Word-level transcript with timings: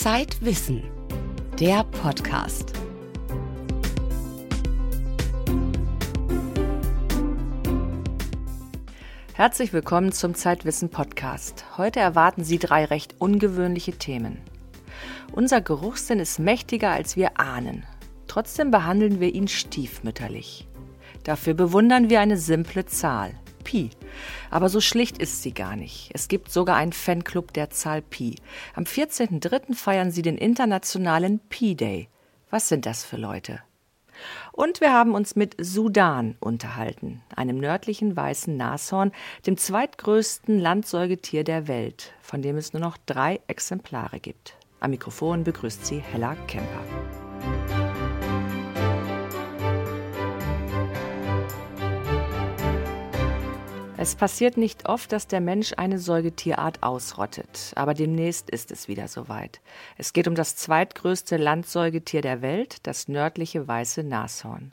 Zeitwissen, 0.00 0.84
der 1.58 1.82
Podcast. 1.82 2.72
Herzlich 9.32 9.72
willkommen 9.72 10.12
zum 10.12 10.36
Zeitwissen 10.36 10.90
Podcast. 10.90 11.64
Heute 11.78 11.98
erwarten 11.98 12.44
Sie 12.44 12.60
drei 12.60 12.84
recht 12.84 13.16
ungewöhnliche 13.18 13.90
Themen. 13.90 14.38
Unser 15.32 15.60
Geruchssinn 15.60 16.20
ist 16.20 16.38
mächtiger, 16.38 16.92
als 16.92 17.16
wir 17.16 17.40
ahnen. 17.40 17.84
Trotzdem 18.28 18.70
behandeln 18.70 19.18
wir 19.18 19.34
ihn 19.34 19.48
stiefmütterlich. 19.48 20.68
Dafür 21.24 21.54
bewundern 21.54 22.08
wir 22.08 22.20
eine 22.20 22.36
simple 22.36 22.86
Zahl, 22.86 23.34
Pi. 23.64 23.90
Aber 24.50 24.68
so 24.68 24.80
schlicht 24.80 25.18
ist 25.18 25.42
sie 25.42 25.52
gar 25.52 25.76
nicht. 25.76 26.10
Es 26.14 26.28
gibt 26.28 26.50
sogar 26.50 26.76
einen 26.76 26.92
Fanclub 26.92 27.52
der 27.52 27.70
Zahl 27.70 28.02
Pi. 28.02 28.36
Am 28.74 28.84
14.03. 28.84 29.74
feiern 29.74 30.10
sie 30.10 30.22
den 30.22 30.38
internationalen 30.38 31.38
Pi 31.48 31.74
Day. 31.74 32.08
Was 32.50 32.68
sind 32.68 32.86
das 32.86 33.04
für 33.04 33.16
Leute? 33.16 33.60
Und 34.52 34.80
wir 34.80 34.92
haben 34.92 35.14
uns 35.14 35.36
mit 35.36 35.54
Sudan 35.60 36.36
unterhalten, 36.40 37.22
einem 37.34 37.58
nördlichen 37.58 38.16
weißen 38.16 38.56
Nashorn, 38.56 39.12
dem 39.46 39.56
zweitgrößten 39.56 40.58
Landsäugetier 40.58 41.44
der 41.44 41.68
Welt, 41.68 42.12
von 42.20 42.42
dem 42.42 42.56
es 42.56 42.72
nur 42.72 42.82
noch 42.82 42.96
drei 43.06 43.40
Exemplare 43.46 44.18
gibt. 44.18 44.56
Am 44.80 44.90
Mikrofon 44.90 45.44
begrüßt 45.44 45.86
sie 45.86 45.98
Hella 45.98 46.34
Kemper. 46.46 47.87
Es 54.00 54.14
passiert 54.14 54.56
nicht 54.56 54.88
oft, 54.88 55.10
dass 55.10 55.26
der 55.26 55.40
Mensch 55.40 55.72
eine 55.76 55.98
Säugetierart 55.98 56.84
ausrottet, 56.84 57.72
aber 57.74 57.94
demnächst 57.94 58.48
ist 58.48 58.70
es 58.70 58.86
wieder 58.86 59.08
soweit. 59.08 59.60
Es 59.96 60.12
geht 60.12 60.28
um 60.28 60.36
das 60.36 60.54
zweitgrößte 60.54 61.36
Landsäugetier 61.36 62.20
der 62.20 62.40
Welt, 62.40 62.76
das 62.86 63.08
nördliche 63.08 63.66
weiße 63.66 64.04
Nashorn. 64.04 64.70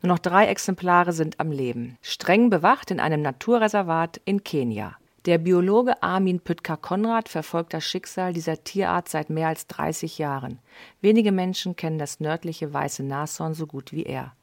Nur 0.00 0.12
noch 0.12 0.20
drei 0.20 0.46
Exemplare 0.46 1.12
sind 1.12 1.40
am 1.40 1.50
Leben, 1.50 1.98
streng 2.02 2.50
bewacht 2.50 2.92
in 2.92 3.00
einem 3.00 3.20
Naturreservat 3.20 4.20
in 4.24 4.44
Kenia. 4.44 4.96
Der 5.26 5.38
Biologe 5.38 6.00
Armin 6.00 6.38
Püttker-Konrad 6.38 7.28
verfolgt 7.28 7.74
das 7.74 7.82
Schicksal 7.82 8.32
dieser 8.32 8.62
Tierart 8.62 9.08
seit 9.08 9.28
mehr 9.28 9.48
als 9.48 9.66
30 9.66 10.18
Jahren. 10.18 10.60
Wenige 11.00 11.32
Menschen 11.32 11.74
kennen 11.74 11.98
das 11.98 12.20
nördliche 12.20 12.72
weiße 12.72 13.02
Nashorn 13.02 13.54
so 13.54 13.66
gut 13.66 13.92
wie 13.92 14.04
er. 14.04 14.34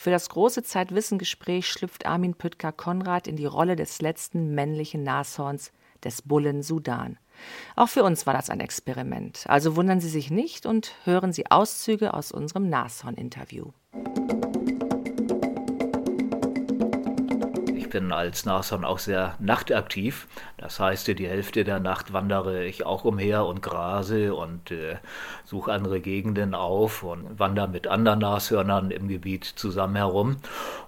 Für 0.00 0.10
das 0.10 0.28
große 0.28 0.62
Zeitwissen-Gespräch 0.62 1.68
schlüpft 1.68 2.06
Armin 2.06 2.34
Püttker-Konrad 2.34 3.26
in 3.26 3.34
die 3.34 3.46
Rolle 3.46 3.74
des 3.74 4.00
letzten 4.00 4.54
männlichen 4.54 5.02
Nashorns, 5.02 5.72
des 6.04 6.22
Bullen 6.22 6.62
Sudan. 6.62 7.18
Auch 7.74 7.88
für 7.88 8.04
uns 8.04 8.24
war 8.24 8.32
das 8.32 8.48
ein 8.48 8.60
Experiment. 8.60 9.44
Also 9.48 9.74
wundern 9.74 9.98
Sie 9.98 10.08
sich 10.08 10.30
nicht 10.30 10.66
und 10.66 10.94
hören 11.02 11.32
Sie 11.32 11.50
Auszüge 11.50 12.14
aus 12.14 12.30
unserem 12.30 12.68
Nashorn-Interview. 12.68 13.72
Bin 17.90 18.12
als 18.12 18.44
Nashorn 18.44 18.84
auch 18.84 18.98
sehr 18.98 19.34
nachtaktiv. 19.38 20.26
Das 20.56 20.80
heißt, 20.80 21.06
die 21.08 21.28
Hälfte 21.28 21.64
der 21.64 21.80
Nacht 21.80 22.12
wandere 22.12 22.64
ich 22.64 22.84
auch 22.84 23.04
umher 23.04 23.46
und 23.46 23.62
grase 23.62 24.34
und 24.34 24.70
äh, 24.70 24.96
suche 25.44 25.72
andere 25.72 26.00
Gegenden 26.00 26.54
auf 26.54 27.02
und 27.02 27.38
wandere 27.38 27.68
mit 27.68 27.86
anderen 27.86 28.18
Nashörnern 28.18 28.90
im 28.90 29.08
Gebiet 29.08 29.44
zusammen 29.44 29.96
herum 29.96 30.36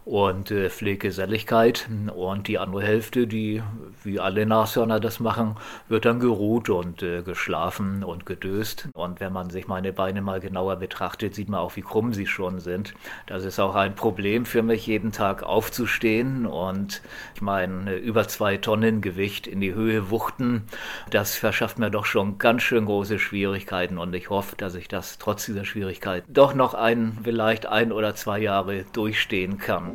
und 0.04 0.50
äh, 0.50 0.70
pflege 0.70 1.08
Geselligkeit. 1.08 1.88
Und 2.14 2.48
die 2.48 2.58
andere 2.58 2.82
Hälfte, 2.82 3.26
die 3.26 3.62
wie 4.02 4.18
alle 4.18 4.46
Nashörner 4.46 4.98
das 4.98 5.20
machen, 5.20 5.56
wird 5.88 6.04
dann 6.04 6.20
geruht 6.20 6.68
und 6.68 7.02
äh, 7.02 7.22
geschlafen 7.22 8.02
und 8.02 8.26
gedöst. 8.26 8.88
Und 8.94 9.20
wenn 9.20 9.32
man 9.32 9.50
sich 9.50 9.68
meine 9.68 9.92
Beine 9.92 10.20
mal 10.22 10.40
genauer 10.40 10.76
betrachtet, 10.76 11.34
sieht 11.34 11.48
man 11.48 11.60
auch, 11.60 11.76
wie 11.76 11.82
krumm 11.82 12.12
sie 12.12 12.26
schon 12.26 12.60
sind. 12.60 12.94
Das 13.26 13.44
ist 13.44 13.60
auch 13.60 13.74
ein 13.74 13.94
Problem 13.94 14.46
für 14.46 14.62
mich, 14.62 14.86
jeden 14.86 15.12
Tag 15.12 15.42
aufzustehen 15.42 16.46
und 16.46 16.89
ich 17.34 17.40
meine, 17.40 17.94
über 17.96 18.28
zwei 18.28 18.56
Tonnen 18.56 19.00
Gewicht 19.00 19.46
in 19.46 19.60
die 19.60 19.74
Höhe 19.74 20.10
wuchten, 20.10 20.64
das 21.10 21.36
verschafft 21.36 21.78
mir 21.78 21.90
doch 21.90 22.06
schon 22.06 22.38
ganz 22.38 22.62
schön 22.62 22.86
große 22.86 23.18
Schwierigkeiten 23.18 23.98
und 23.98 24.14
ich 24.14 24.30
hoffe, 24.30 24.56
dass 24.56 24.74
ich 24.74 24.88
das 24.88 25.18
trotz 25.18 25.46
dieser 25.46 25.64
Schwierigkeiten 25.64 26.32
doch 26.32 26.54
noch 26.54 26.74
ein, 26.74 27.18
vielleicht 27.22 27.66
ein 27.66 27.92
oder 27.92 28.14
zwei 28.14 28.38
Jahre 28.40 28.84
durchstehen 28.92 29.58
kann. 29.58 29.94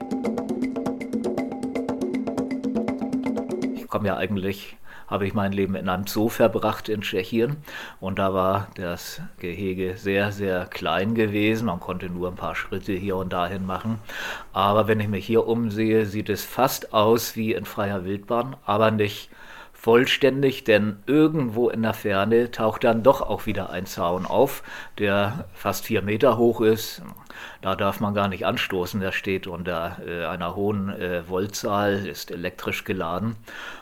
Ich 3.75 3.87
komme 3.87 4.07
ja 4.07 4.17
eigentlich 4.17 4.77
habe 5.07 5.27
ich 5.27 5.33
mein 5.33 5.51
Leben 5.51 5.75
in 5.75 5.89
einem 5.89 6.07
Zoo 6.07 6.29
verbracht 6.29 6.89
in 6.89 7.01
Tschechien 7.01 7.57
und 7.99 8.19
da 8.19 8.33
war 8.33 8.67
das 8.75 9.21
Gehege 9.39 9.97
sehr, 9.97 10.31
sehr 10.31 10.65
klein 10.65 11.15
gewesen. 11.15 11.67
Man 11.67 11.79
konnte 11.79 12.09
nur 12.09 12.29
ein 12.29 12.35
paar 12.35 12.55
Schritte 12.55 12.93
hier 12.93 13.15
und 13.17 13.33
dahin 13.33 13.65
machen. 13.65 13.99
Aber 14.53 14.87
wenn 14.87 14.99
ich 14.99 15.07
mich 15.07 15.25
hier 15.25 15.47
umsehe, 15.47 16.05
sieht 16.05 16.29
es 16.29 16.43
fast 16.43 16.93
aus 16.93 17.35
wie 17.35 17.53
in 17.53 17.65
freier 17.65 18.05
Wildbahn, 18.05 18.55
aber 18.65 18.91
nicht 18.91 19.29
vollständig, 19.85 20.63
denn 20.63 20.97
irgendwo 21.05 21.69
in 21.69 21.83
der 21.83 21.93
Ferne 21.93 22.49
taucht 22.49 22.83
dann 22.83 23.03
doch 23.03 23.21
auch 23.21 23.45
wieder 23.45 23.69
ein 23.69 23.85
Zaun 23.85 24.25
auf, 24.25 24.63
der 24.97 25.45
fast 25.53 25.85
vier 25.85 26.01
Meter 26.01 26.39
hoch 26.39 26.59
ist. 26.61 27.03
Da 27.61 27.75
darf 27.75 27.99
man 27.99 28.15
gar 28.15 28.27
nicht 28.27 28.47
anstoßen, 28.47 28.99
der 28.99 29.11
steht 29.11 29.45
unter 29.45 29.97
äh, 30.03 30.25
einer 30.25 30.55
hohen 30.55 30.89
äh, 30.89 31.21
Voltzahl, 31.29 32.07
ist 32.07 32.31
elektrisch 32.31 32.83
geladen 32.83 33.35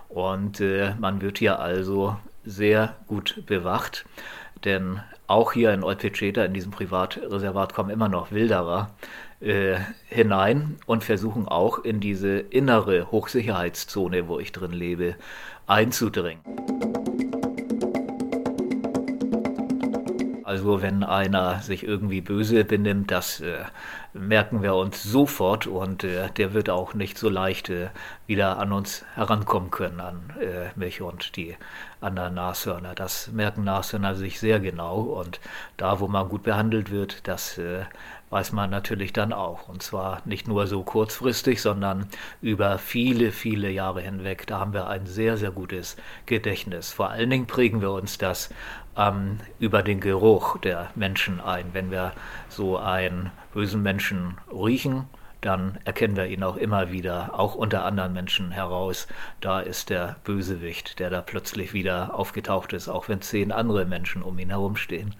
und 0.09 0.59
äh, 0.59 0.93
man 0.99 1.21
wird 1.21 1.37
hier 1.37 1.59
also 1.59 2.17
sehr 2.43 2.97
gut 3.07 3.45
bewacht, 3.45 4.03
denn 4.65 4.99
auch 5.27 5.53
hier 5.53 5.73
in 5.73 5.85
Olpeceta, 5.85 6.43
in 6.43 6.53
diesem 6.53 6.71
Privatreservat, 6.71 7.73
kommen 7.73 7.89
immer 7.89 8.09
noch 8.09 8.33
Wilderer 8.33 8.89
äh, 9.43 9.77
hinein 10.07 10.77
und 10.85 11.03
versuchen 11.03 11.47
auch 11.47 11.79
in 11.79 11.99
diese 11.99 12.39
innere 12.39 13.11
Hochsicherheitszone, 13.11 14.27
wo 14.27 14.39
ich 14.39 14.51
drin 14.51 14.71
lebe, 14.71 15.15
einzudringen. 15.67 16.41
Also 20.53 20.83
wenn 20.83 21.03
einer 21.03 21.61
sich 21.61 21.83
irgendwie 21.83 22.21
böse 22.21 22.63
benimmt, 22.63 23.09
das 23.09 23.39
äh, 23.39 23.63
merken 24.13 24.61
wir 24.61 24.75
uns 24.75 25.01
sofort 25.01 25.65
und 25.65 26.03
äh, 26.03 26.29
der 26.37 26.53
wird 26.53 26.69
auch 26.69 26.93
nicht 26.93 27.17
so 27.17 27.27
leicht 27.27 27.71
äh, 27.71 27.89
wieder 28.27 28.59
an 28.59 28.71
uns 28.71 29.03
herankommen 29.15 29.71
können, 29.71 29.99
an 29.99 30.31
äh, 30.39 30.69
mich 30.75 31.01
und 31.01 31.37
die 31.37 31.55
anderen 32.01 32.35
Nashörner. 32.35 32.93
Das 32.93 33.31
merken 33.31 33.63
Nashörner 33.63 34.13
sich 34.13 34.39
sehr 34.39 34.59
genau 34.59 34.97
und 34.99 35.39
da, 35.77 35.99
wo 35.99 36.07
man 36.07 36.29
gut 36.29 36.43
behandelt 36.43 36.91
wird, 36.91 37.27
das 37.27 37.57
äh, 37.57 37.85
weiß 38.33 38.51
man 38.51 38.69
natürlich 38.71 39.13
dann 39.13 39.31
auch. 39.31 39.69
Und 39.69 39.81
zwar 39.83 40.21
nicht 40.25 40.47
nur 40.47 40.67
so 40.67 40.83
kurzfristig, 40.83 41.61
sondern 41.61 42.07
über 42.41 42.79
viele, 42.79 43.31
viele 43.31 43.69
Jahre 43.69 44.01
hinweg. 44.01 44.47
Da 44.47 44.59
haben 44.59 44.73
wir 44.73 44.87
ein 44.87 45.05
sehr, 45.05 45.37
sehr 45.37 45.51
gutes 45.51 45.97
Gedächtnis. 46.25 46.91
Vor 46.91 47.11
allen 47.11 47.29
Dingen 47.29 47.45
prägen 47.45 47.81
wir 47.81 47.91
uns 47.91 48.17
das 48.17 48.49
ähm, 48.97 49.39
über 49.59 49.83
den 49.83 49.99
Geruch 49.99 50.57
der 50.59 50.89
Menschen 50.95 51.39
ein. 51.41 51.73
Wenn 51.73 51.91
wir 51.91 52.13
so 52.49 52.77
einen 52.77 53.31
bösen 53.53 53.81
Menschen 53.81 54.37
riechen, 54.51 55.05
dann 55.41 55.77
erkennen 55.83 56.15
wir 56.15 56.27
ihn 56.27 56.43
auch 56.43 56.55
immer 56.55 56.91
wieder, 56.91 57.37
auch 57.37 57.55
unter 57.55 57.83
anderen 57.83 58.13
Menschen 58.13 58.51
heraus. 58.51 59.07
Da 59.41 59.59
ist 59.59 59.89
der 59.89 60.15
Bösewicht, 60.23 60.99
der 60.99 61.09
da 61.09 61.21
plötzlich 61.21 61.73
wieder 61.73 62.17
aufgetaucht 62.17 62.71
ist, 62.73 62.87
auch 62.87 63.09
wenn 63.09 63.21
zehn 63.21 63.51
andere 63.51 63.85
Menschen 63.85 64.23
um 64.23 64.39
ihn 64.39 64.49
herumstehen. 64.49 65.15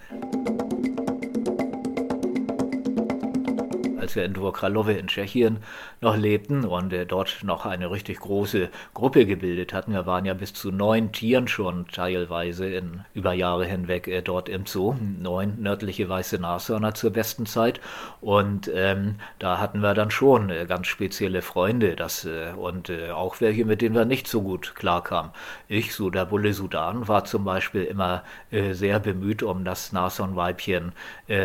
Als 4.03 4.15
wir 4.15 4.25
in 4.25 4.33
Dvorkralove 4.33 4.93
in 4.93 5.07
Tschechien 5.07 5.59
noch 6.01 6.17
lebten 6.17 6.65
und 6.65 6.93
äh, 6.93 7.05
dort 7.05 7.39
noch 7.43 7.65
eine 7.65 7.89
richtig 7.89 8.19
große 8.19 8.69
Gruppe 8.93 9.25
gebildet 9.25 9.73
hatten. 9.73 9.93
Wir 9.93 10.05
waren 10.05 10.25
ja 10.25 10.33
bis 10.33 10.53
zu 10.53 10.71
neun 10.71 11.11
Tieren 11.11 11.47
schon 11.47 11.87
teilweise 11.87 12.67
in, 12.67 13.05
über 13.13 13.33
Jahre 13.33 13.65
hinweg 13.65 14.07
äh, 14.07 14.21
dort 14.21 14.49
im 14.49 14.65
Zoo. 14.65 14.95
Neun 15.21 15.61
nördliche 15.61 16.07
weiße 16.07 16.37
Nashörner 16.39 16.93
zur 16.93 17.11
besten 17.11 17.45
Zeit. 17.45 17.79
Und 18.21 18.69
ähm, 18.73 19.15
da 19.39 19.59
hatten 19.59 19.79
wir 19.79 19.93
dann 19.93 20.11
schon 20.11 20.49
äh, 20.49 20.65
ganz 20.67 20.87
spezielle 20.87 21.41
Freunde 21.41 21.95
das, 21.95 22.25
äh, 22.25 22.51
und 22.55 22.89
äh, 22.89 23.11
auch 23.11 23.39
welche, 23.39 23.65
mit 23.65 23.81
denen 23.81 23.95
wir 23.95 24.05
nicht 24.05 24.27
so 24.27 24.41
gut 24.41 24.75
klarkamen. 24.75 25.31
Ich, 25.69 25.95
so 25.95 26.09
der 26.09 26.25
Bulle 26.25 26.53
Sudan, 26.53 27.07
war 27.07 27.23
zum 27.23 27.45
Beispiel 27.45 27.83
immer 27.83 28.23
äh, 28.51 28.73
sehr 28.73 28.99
bemüht 28.99 29.41
um 29.41 29.63
das 29.63 29.91
Nashornweibchen 29.93 30.91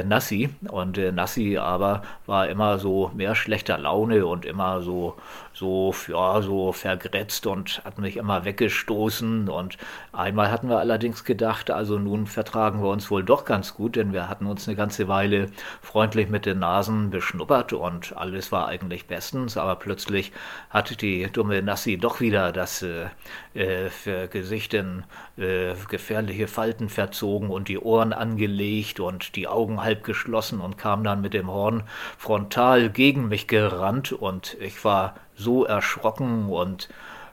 Nassi. 0.05 0.51
Und 0.69 0.97
Nassi 0.97 1.57
aber 1.57 2.03
war 2.27 2.48
immer 2.49 2.79
so 2.79 3.11
mehr 3.15 3.35
schlechter 3.35 3.79
Laune 3.79 4.27
und 4.27 4.45
immer 4.45 4.83
so, 4.83 5.17
so, 5.59 5.93
ja, 6.07 6.41
so 6.41 6.73
vergrätzt 6.73 7.47
und 7.47 7.83
hat 7.85 7.99
mich 7.99 8.17
immer 8.17 8.45
weggestoßen. 8.45 9.49
Und 9.49 9.77
einmal 10.13 10.51
hatten 10.51 10.69
wir 10.69 10.79
allerdings 10.79 11.25
gedacht, 11.25 11.71
also 11.71 11.99
nun 11.99 12.27
vertragen 12.27 12.81
wir 12.83 12.89
uns 12.89 13.11
wohl 13.11 13.25
doch 13.25 13.45
ganz 13.45 13.75
gut, 13.75 13.97
denn 13.97 14.13
wir 14.13 14.29
hatten 14.29 14.47
uns 14.47 14.69
eine 14.69 14.77
ganze 14.77 15.09
Weile 15.09 15.51
freundlich 15.83 16.29
mit 16.29 16.47
den 16.47 16.61
Nasen 16.61 17.11
beschnuppert 17.11 17.73
und 17.73 18.17
alles 18.17 18.53
war 18.53 18.69
eigentlich 18.69 19.07
bestens. 19.07 19.57
Aber 19.57 19.77
plötzlich 19.77 20.33
hat 20.71 21.01
die 21.03 21.29
dumme 21.33 21.61
Nassi 21.61 21.99
doch 21.99 22.21
wieder 22.21 22.53
das 22.53 22.83
äh, 22.83 23.09
äh 23.55 24.29
Gesicht 24.29 24.75
in 24.75 25.05
äh, 25.37 25.75
gefährliche 25.89 26.47
Falten 26.47 26.89
verzogen 26.89 27.51
und 27.51 27.69
die 27.69 27.79
Ohren 27.79 28.13
angelegt 28.13 29.01
und 29.01 29.35
die 29.35 29.49
Augen 29.49 29.83
halb 29.83 30.05
geschlossen 30.05 30.61
und 30.61 30.79
kam 30.79 31.03
dann 31.03 31.21
mit 31.21 31.35
dem 31.35 31.49
Horn 31.49 31.83
frontal 32.17 32.91
gegen 32.91 33.29
mich 33.29 33.49
gerannt 33.49 34.13
und 34.13 34.57
ich 34.61 34.85
war 34.85 35.15
so 35.39 35.65
erschrocken 35.65 36.49
und 36.49 36.89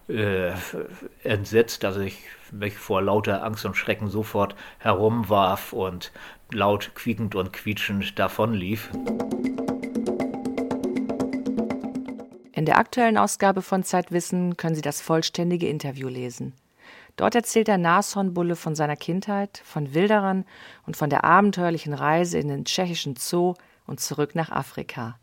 äh, 0.07 0.51
entsetzt, 1.23 1.83
dass 1.83 1.97
ich 1.97 2.23
mich 2.51 2.77
vor 2.77 3.01
lauter 3.01 3.43
Angst 3.43 3.65
und 3.65 3.75
Schrecken 3.75 4.07
sofort 4.07 4.55
herumwarf 4.77 5.73
und 5.73 6.11
laut 6.51 6.91
quiekend 6.93 7.35
und 7.35 7.51
quietschend 7.51 8.17
davonlief. 8.19 8.89
In 12.51 12.65
der 12.65 12.77
aktuellen 12.77 13.17
Ausgabe 13.17 13.61
von 13.61 13.83
Zeitwissen 13.83 14.57
können 14.57 14.75
Sie 14.75 14.81
das 14.81 15.01
vollständige 15.01 15.67
Interview 15.67 16.07
lesen. 16.07 16.53
Dort 17.17 17.35
erzählt 17.35 17.67
der 17.67 17.77
Nashornbulle 17.77 18.55
von 18.55 18.75
seiner 18.75 18.95
Kindheit, 18.95 19.61
von 19.63 19.93
Wilderern 19.93 20.45
und 20.85 20.97
von 20.97 21.09
der 21.09 21.23
abenteuerlichen 21.23 21.93
Reise 21.93 22.37
in 22.37 22.49
den 22.49 22.65
tschechischen 22.65 23.15
Zoo 23.15 23.55
und 23.87 23.99
zurück 23.99 24.35
nach 24.35 24.51
Afrika. 24.51 25.17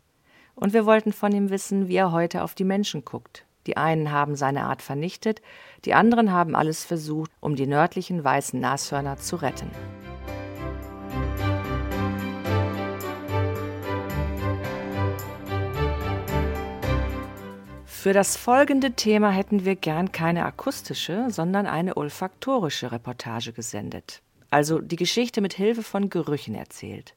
Und 0.55 0.73
wir 0.73 0.85
wollten 0.85 1.13
von 1.13 1.31
ihm 1.33 1.49
wissen, 1.49 1.87
wie 1.87 1.95
er 1.95 2.11
heute 2.11 2.43
auf 2.43 2.55
die 2.55 2.63
Menschen 2.63 3.05
guckt. 3.05 3.45
Die 3.65 3.77
einen 3.77 4.11
haben 4.11 4.35
seine 4.35 4.63
Art 4.63 4.81
vernichtet, 4.81 5.41
die 5.85 5.93
anderen 5.93 6.31
haben 6.31 6.55
alles 6.55 6.83
versucht, 6.83 7.31
um 7.39 7.55
die 7.55 7.67
nördlichen 7.67 8.23
weißen 8.23 8.59
Nashörner 8.59 9.17
zu 9.17 9.37
retten. 9.37 9.71
Für 17.85 18.11
das 18.11 18.35
folgende 18.35 18.91
Thema 18.91 19.31
hätten 19.31 19.63
wir 19.63 19.77
gern 19.77 20.11
keine 20.11 20.43
akustische, 20.43 21.27
sondern 21.29 21.65
eine 21.65 21.95
olfaktorische 21.95 22.91
Reportage 22.91 23.53
gesendet. 23.53 24.21
Also 24.49 24.79
die 24.79 24.97
Geschichte 24.97 25.39
mit 25.39 25.53
Hilfe 25.53 25.83
von 25.83 26.09
Gerüchen 26.09 26.53
erzählt. 26.53 27.15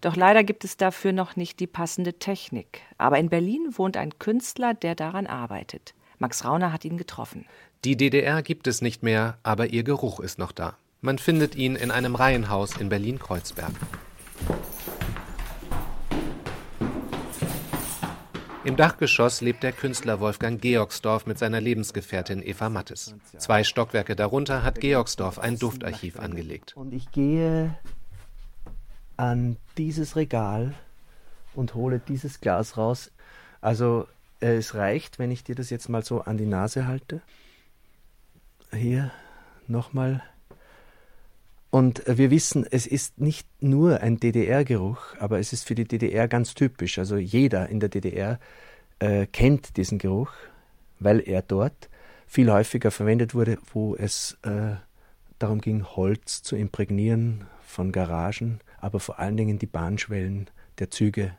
Doch 0.00 0.16
leider 0.16 0.44
gibt 0.44 0.64
es 0.64 0.76
dafür 0.76 1.12
noch 1.12 1.36
nicht 1.36 1.60
die 1.60 1.66
passende 1.66 2.14
Technik. 2.14 2.82
Aber 2.96 3.18
in 3.18 3.28
Berlin 3.28 3.70
wohnt 3.72 3.96
ein 3.96 4.18
Künstler, 4.18 4.74
der 4.74 4.94
daran 4.94 5.26
arbeitet. 5.26 5.94
Max 6.18 6.44
Rauner 6.44 6.72
hat 6.72 6.84
ihn 6.84 6.98
getroffen. 6.98 7.46
Die 7.84 7.96
DDR 7.96 8.42
gibt 8.42 8.66
es 8.66 8.82
nicht 8.82 9.02
mehr, 9.02 9.38
aber 9.42 9.68
ihr 9.68 9.84
Geruch 9.84 10.20
ist 10.20 10.38
noch 10.38 10.52
da. 10.52 10.76
Man 11.00 11.18
findet 11.18 11.54
ihn 11.54 11.76
in 11.76 11.92
einem 11.92 12.16
Reihenhaus 12.16 12.76
in 12.76 12.88
Berlin-Kreuzberg. 12.88 13.70
Im 18.64 18.76
Dachgeschoss 18.76 19.40
lebt 19.40 19.62
der 19.62 19.72
Künstler 19.72 20.20
Wolfgang 20.20 20.60
Georgsdorf 20.60 21.24
mit 21.24 21.38
seiner 21.38 21.60
Lebensgefährtin 21.60 22.42
Eva 22.42 22.68
Mattes. 22.68 23.14
Zwei 23.38 23.64
Stockwerke 23.64 24.16
darunter 24.16 24.62
hat 24.62 24.80
Georgsdorf 24.80 25.38
ein 25.38 25.58
Duftarchiv 25.58 26.18
angelegt. 26.18 26.76
Und 26.76 26.92
ich 26.92 27.10
gehe 27.12 27.78
an 29.18 29.56
dieses 29.76 30.16
Regal 30.16 30.74
und 31.54 31.74
hole 31.74 32.00
dieses 32.00 32.40
Glas 32.40 32.78
raus. 32.78 33.12
Also 33.60 34.08
es 34.40 34.74
reicht, 34.74 35.18
wenn 35.18 35.30
ich 35.30 35.44
dir 35.44 35.54
das 35.54 35.68
jetzt 35.68 35.88
mal 35.88 36.02
so 36.02 36.22
an 36.22 36.38
die 36.38 36.46
Nase 36.46 36.86
halte. 36.86 37.20
Hier 38.72 39.10
nochmal 39.66 40.22
und 41.70 42.02
wir 42.06 42.30
wissen, 42.30 42.66
es 42.70 42.86
ist 42.86 43.20
nicht 43.20 43.46
nur 43.60 44.00
ein 44.00 44.18
DDR-Geruch, 44.18 45.16
aber 45.18 45.38
es 45.38 45.52
ist 45.52 45.66
für 45.66 45.74
die 45.74 45.84
DDR 45.84 46.26
ganz 46.26 46.54
typisch. 46.54 46.98
Also 46.98 47.16
jeder 47.16 47.68
in 47.68 47.78
der 47.78 47.90
DDR 47.90 48.38
äh, 49.00 49.26
kennt 49.26 49.76
diesen 49.76 49.98
Geruch, 49.98 50.32
weil 50.98 51.20
er 51.20 51.42
dort 51.42 51.90
viel 52.26 52.50
häufiger 52.50 52.90
verwendet 52.90 53.34
wurde, 53.34 53.58
wo 53.72 53.94
es 53.94 54.38
äh, 54.42 54.76
darum 55.38 55.60
ging, 55.60 55.84
Holz 55.84 56.42
zu 56.42 56.56
imprägnieren 56.56 57.46
von 57.62 57.92
Garagen, 57.92 58.60
aber 58.78 59.00
vor 59.00 59.18
allen 59.18 59.36
Dingen 59.36 59.58
die 59.58 59.66
Bahnschwellen 59.66 60.50
der 60.78 60.90
Züge. 60.90 61.36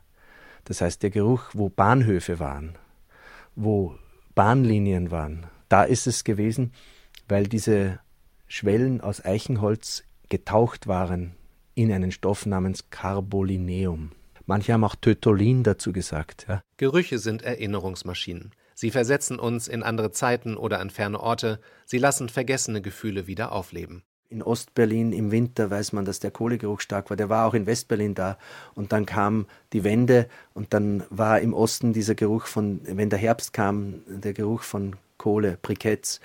Das 0.66 0.82
heißt, 0.82 1.02
der 1.04 1.10
Geruch, 1.10 1.50
wo 1.54 1.70
Bahnhöfe 1.70 2.40
waren, 2.40 2.78
wo 3.56 3.96
Bahnlinien 4.36 5.12
waren, 5.12 5.48
da 5.68 5.84
ist 5.84 6.08
es 6.08 6.24
gewesen, 6.24 6.74
weil 7.28 7.48
diese 7.48 8.00
Schwellen 8.48 9.02
aus 9.02 9.24
Eichenholz 9.24 10.04
getaucht 10.30 10.88
waren 10.88 11.36
in 11.76 11.92
einen 11.92 12.12
Stoff 12.12 12.46
namens 12.46 12.90
Carbolineum. 12.90 14.12
Manche 14.46 14.74
haben 14.74 14.84
auch 14.84 14.96
Tötolin 14.96 15.64
dazu 15.64 15.94
gesagt. 15.94 16.48
Ja. 16.50 16.64
Gerüche 16.78 17.20
sind 17.20 17.44
Erinnerungsmaschinen. 17.44 18.52
Sie 18.80 18.92
versetzen 18.92 19.40
uns 19.40 19.68
in 19.68 19.84
andere 19.84 20.10
Zeiten 20.14 20.56
oder 20.56 20.80
an 20.80 20.90
ferne 20.90 21.20
Orte. 21.20 21.60
Sie 21.86 21.98
lassen 21.98 22.30
vergessene 22.30 22.82
Gefühle 22.82 23.28
wieder 23.28 23.52
aufleben. 23.52 24.04
In 24.30 24.42
Ostberlin 24.42 25.12
im 25.12 25.32
Winter 25.32 25.70
weiß 25.70 25.92
man, 25.92 26.06
dass 26.06 26.22
der 26.22 26.32
Kohlegeruch 26.32 26.80
stark 26.80 27.10
war. 27.10 27.18
Der 27.18 27.28
war 27.28 27.46
auch 27.46 27.54
in 27.54 27.66
Westberlin 27.66 28.16
da. 28.16 28.38
Und 28.76 28.94
dann 28.94 29.06
kam 29.06 29.48
die 29.74 29.84
Wende 29.84 30.30
und 30.54 30.74
dann 30.74 31.04
war 31.10 31.42
im 31.42 31.54
Osten 31.54 31.92
dieser 31.92 32.16
Geruch 32.16 32.46
von, 32.46 32.80
wenn 32.86 33.10
der 33.10 33.20
Herbst 33.20 33.52
kam, 33.52 33.96
der 34.08 34.32
Geruch 34.32 34.62
von 34.62 34.96
Kohle, 35.18 35.58
Briketts 35.62 36.22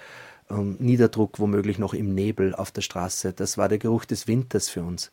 ähm, 0.49 0.77
Niederdruck 0.79 1.41
womöglich 1.41 1.81
noch 1.81 1.93
im 1.93 2.15
Nebel 2.15 2.55
auf 2.55 2.71
der 2.71 2.83
Straße. 2.83 3.33
Das 3.33 3.59
war 3.59 3.69
der 3.69 3.79
Geruch 3.79 4.05
des 4.05 4.29
Winters 4.29 4.69
für 4.69 4.85
uns. 4.85 5.11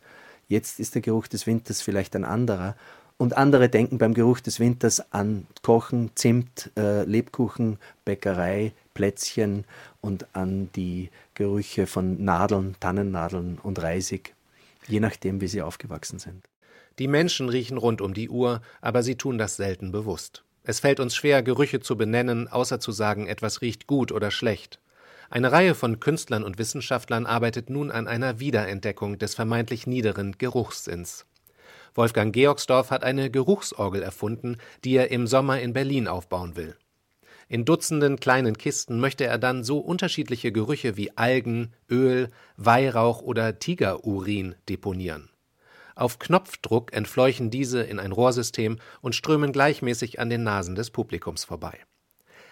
Jetzt 0.48 0.80
ist 0.80 0.94
der 0.94 1.02
Geruch 1.02 1.26
des 1.26 1.48
Winters 1.48 1.82
vielleicht 1.82 2.16
ein 2.16 2.26
anderer. 2.26 2.76
Und 3.21 3.38
andere 3.38 3.69
denken 3.69 4.00
beim 4.00 4.15
Geruch 4.15 4.39
des 4.39 4.59
Winters 4.59 5.13
an 5.13 5.45
Kochen, 5.62 6.09
Zimt, 6.15 6.71
äh, 6.75 7.03
Lebkuchen, 7.03 7.77
Bäckerei, 8.03 8.73
Plätzchen 8.95 9.65
und 10.01 10.25
an 10.35 10.71
die 10.75 11.12
Gerüche 11.35 11.85
von 11.85 12.25
Nadeln, 12.25 12.75
Tannennadeln 12.79 13.59
und 13.62 13.79
Reisig, 13.79 14.33
je 14.88 15.00
nachdem, 15.00 15.39
wie 15.39 15.47
sie 15.47 15.62
aufgewachsen 15.62 16.18
sind. 16.18 16.44
Die 16.97 17.07
Menschen 17.07 17.47
riechen 17.50 17.77
rund 17.77 18.01
um 18.01 18.15
die 18.15 18.27
Uhr, 18.27 18.63
aber 18.81 19.03
sie 19.03 19.18
tun 19.18 19.38
das 19.38 19.56
selten 19.56 19.91
bewusst. 19.91 20.44
Es 20.63 20.79
fällt 20.79 21.00
uns 21.00 21.13
schwer, 21.15 21.44
Gerüche 21.44 21.79
zu 21.79 21.95
benennen, 21.95 22.47
außer 22.47 22.79
zu 22.79 22.91
sagen, 22.91 23.27
etwas 23.27 23.62
riecht 23.62 23.85
gut 23.85 24.12
oder 24.12 24.31
schlecht. 24.31 24.79
Eine 25.29 25.51
Reihe 25.51 25.75
von 25.75 26.00
Künstlern 26.00 26.44
und 26.44 26.57
Wissenschaftlern 26.57 27.27
arbeitet 27.27 27.69
nun 27.69 27.91
an 27.91 28.07
einer 28.07 28.39
Wiederentdeckung 28.39 29.19
des 29.19 29.35
vermeintlich 29.35 29.85
niederen 29.85 30.39
Geruchssinns. 30.39 31.27
Wolfgang 31.94 32.34
Georgsdorf 32.34 32.90
hat 32.92 33.04
eine 33.04 33.30
Geruchsorgel 33.30 34.02
erfunden, 34.02 34.58
die 34.84 34.96
er 34.96 35.12
im 35.12 35.28
Sommer 35.28 35.60
in 35.60 35.74
Berlin 35.74 36.08
aufbauen 36.08 36.56
will. 36.56 36.76
In 37.50 37.66
Dutzenden 37.66 38.18
kleinen 38.18 38.58
Kisten 38.58 39.00
möchte 39.00 39.26
er 39.26 39.38
dann 39.38 39.66
so 39.66 39.80
unterschiedliche 39.80 40.54
Gerüche 40.54 40.96
wie 40.96 41.18
Algen, 41.18 41.74
Öl, 41.90 42.30
Weihrauch 42.56 43.22
oder 43.22 43.60
Tigerurin 43.60 44.56
deponieren. 44.69 45.30
Auf 45.94 46.18
Knopfdruck 46.18 46.94
entfleuchen 46.94 47.50
diese 47.50 47.83
in 47.83 48.00
ein 48.00 48.14
Rohrsystem 48.14 48.80
und 49.02 49.16
strömen 49.16 49.52
gleichmäßig 49.52 50.19
an 50.19 50.30
den 50.30 50.44
Nasen 50.44 50.76
des 50.76 50.92
Publikums 50.92 51.44
vorbei. 51.44 51.78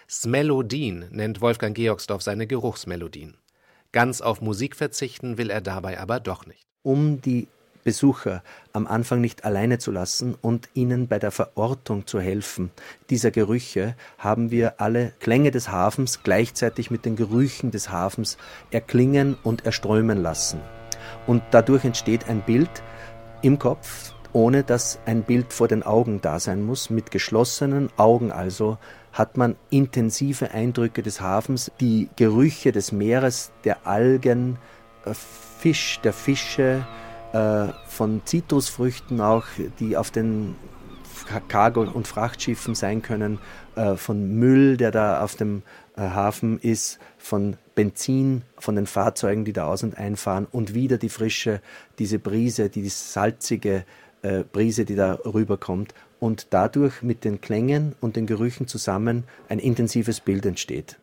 Smelodien 0.06 1.06
nennt 1.10 1.40
Wolfgang 1.40 1.74
Georgsdorf 1.74 2.20
seine 2.20 2.46
Geruchsmelodien. 2.46 3.38
Ganz 3.92 4.20
auf 4.20 4.40
Musik 4.42 4.76
verzichten 4.76 5.38
will 5.38 5.48
er 5.48 5.62
dabei 5.62 5.98
aber 5.98 6.20
doch 6.20 6.46
nicht. 6.46 6.66
Um 6.82 7.22
die 7.22 7.48
Besucher 7.84 8.42
am 8.72 8.86
Anfang 8.86 9.20
nicht 9.20 9.44
alleine 9.44 9.78
zu 9.78 9.90
lassen 9.90 10.36
und 10.40 10.68
ihnen 10.74 11.08
bei 11.08 11.18
der 11.18 11.30
Verortung 11.30 12.06
zu 12.06 12.20
helfen 12.20 12.70
dieser 13.08 13.30
Gerüche, 13.30 13.96
haben 14.18 14.50
wir 14.50 14.80
alle 14.80 15.12
Klänge 15.20 15.50
des 15.50 15.70
Hafens 15.70 16.22
gleichzeitig 16.22 16.90
mit 16.90 17.04
den 17.04 17.16
Gerüchen 17.16 17.70
des 17.70 17.90
Hafens 17.90 18.38
erklingen 18.70 19.36
und 19.42 19.64
erströmen 19.66 20.22
lassen. 20.22 20.60
Und 21.26 21.42
dadurch 21.50 21.84
entsteht 21.84 22.28
ein 22.28 22.42
Bild 22.42 22.70
im 23.42 23.58
Kopf, 23.58 24.12
ohne 24.32 24.62
dass 24.62 25.00
ein 25.06 25.22
Bild 25.22 25.52
vor 25.52 25.68
den 25.68 25.82
Augen 25.82 26.20
da 26.20 26.38
sein 26.38 26.62
muss, 26.62 26.90
mit 26.90 27.10
geschlossenen 27.10 27.90
Augen 27.96 28.30
also 28.30 28.78
hat 29.12 29.36
man 29.36 29.56
intensive 29.70 30.52
Eindrücke 30.52 31.02
des 31.02 31.20
Hafens, 31.20 31.72
die 31.80 32.08
Gerüche 32.16 32.70
des 32.70 32.92
Meeres, 32.92 33.50
der 33.64 33.86
Algen, 33.86 34.58
äh, 35.04 35.14
Fisch, 35.58 36.00
der 36.02 36.12
Fische, 36.12 36.86
äh, 37.32 37.68
von 37.86 38.22
Zitrusfrüchten 38.24 39.20
auch, 39.20 39.46
die 39.78 39.96
auf 39.96 40.10
den 40.10 40.56
Cargo- 41.48 41.82
und 41.82 42.08
Frachtschiffen 42.08 42.74
sein 42.74 43.02
können, 43.02 43.38
äh, 43.76 43.96
von 43.96 44.34
Müll, 44.34 44.76
der 44.76 44.90
da 44.90 45.22
auf 45.22 45.36
dem 45.36 45.62
Hafen 45.96 46.58
ist, 46.58 46.98
von 47.18 47.56
Benzin, 47.74 48.42
von 48.58 48.74
den 48.74 48.86
Fahrzeugen, 48.86 49.44
die 49.44 49.52
da 49.52 49.66
aus 49.66 49.82
und 49.82 49.98
einfahren 49.98 50.46
und 50.50 50.72
wieder 50.72 50.96
die 50.96 51.08
frische, 51.08 51.60
diese 51.98 52.18
Brise, 52.18 52.70
die 52.70 52.88
salzige 52.88 53.84
äh, 54.22 54.44
Brise, 54.44 54.84
die 54.84 54.96
da 54.96 55.18
rüberkommt 55.24 55.94
und 56.18 56.48
dadurch 56.50 57.02
mit 57.02 57.24
den 57.24 57.40
Klängen 57.40 57.94
und 58.00 58.16
den 58.16 58.26
Gerüchen 58.26 58.66
zusammen 58.66 59.24
ein 59.48 59.58
intensives 59.58 60.20
Bild 60.20 60.44
entsteht. 60.44 60.98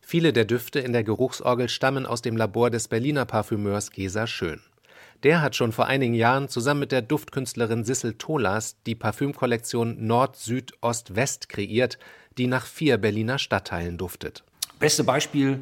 Viele 0.00 0.32
der 0.32 0.44
Düfte 0.44 0.80
in 0.80 0.92
der 0.92 1.04
Geruchsorgel 1.04 1.68
stammen 1.68 2.06
aus 2.06 2.22
dem 2.22 2.36
Labor 2.36 2.70
des 2.70 2.88
Berliner 2.88 3.24
Parfümeurs 3.24 3.90
Gesa 3.90 4.26
Schön. 4.26 4.60
Der 5.24 5.42
hat 5.42 5.56
schon 5.56 5.72
vor 5.72 5.86
einigen 5.86 6.14
Jahren 6.14 6.48
zusammen 6.48 6.80
mit 6.80 6.92
der 6.92 7.02
Duftkünstlerin 7.02 7.84
Sissel 7.84 8.14
Tolas 8.14 8.76
die 8.86 8.94
Parfümkollektion 8.94 10.06
Nord, 10.06 10.36
Süd, 10.36 10.72
Ost, 10.80 11.16
West 11.16 11.48
kreiert, 11.48 11.98
die 12.38 12.46
nach 12.46 12.66
vier 12.66 12.98
Berliner 12.98 13.38
Stadtteilen 13.38 13.98
duftet. 13.98 14.44
Beste 14.78 15.02
Beispiel 15.02 15.58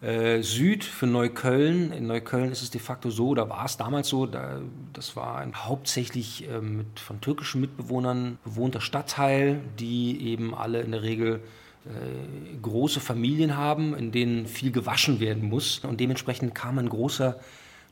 äh, 0.00 0.40
Süd 0.42 0.84
für 0.84 1.06
Neukölln. 1.06 1.92
In 1.92 2.06
Neukölln 2.06 2.50
ist 2.50 2.62
es 2.62 2.70
de 2.70 2.80
facto 2.80 3.10
so, 3.10 3.34
da 3.34 3.50
war 3.50 3.66
es 3.66 3.76
damals 3.76 4.08
so, 4.08 4.24
da, 4.24 4.62
das 4.94 5.16
war 5.16 5.36
ein 5.36 5.54
hauptsächlich 5.54 6.48
äh, 6.48 6.62
mit, 6.62 6.98
von 6.98 7.20
türkischen 7.20 7.60
Mitbewohnern 7.60 8.38
bewohnter 8.42 8.80
Stadtteil, 8.80 9.60
die 9.78 10.28
eben 10.28 10.54
alle 10.54 10.80
in 10.80 10.92
der 10.92 11.02
Regel 11.02 11.42
äh, 11.84 12.56
große 12.62 13.00
Familien 13.00 13.54
haben, 13.58 13.94
in 13.94 14.12
denen 14.12 14.46
viel 14.46 14.72
gewaschen 14.72 15.20
werden 15.20 15.46
muss. 15.46 15.80
Und 15.80 16.00
dementsprechend 16.00 16.54
kam 16.54 16.78
ein 16.78 16.88
großer, 16.88 17.38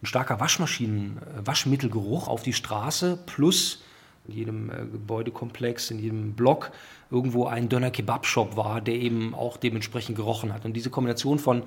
ein 0.02 0.06
starker 0.06 0.40
Waschmaschinen, 0.40 1.18
äh, 1.18 1.47
Waschmittelgeruch 1.47 2.28
auf 2.28 2.42
die 2.42 2.52
Straße, 2.52 3.18
plus 3.26 3.82
in 4.26 4.35
jedem 4.35 4.71
äh, 4.71 4.87
Gebäudekomplex, 4.87 5.90
in 5.90 5.99
jedem 5.99 6.32
Block 6.35 6.73
irgendwo 7.11 7.47
ein 7.47 7.68
Döner-Kebab-Shop 7.68 8.56
war, 8.56 8.80
der 8.80 8.94
eben 8.94 9.35
auch 9.35 9.56
dementsprechend 9.56 10.16
gerochen 10.16 10.52
hat. 10.52 10.64
Und 10.64 10.75
diese 10.75 10.90
Kombination 10.90 11.38
von, 11.38 11.62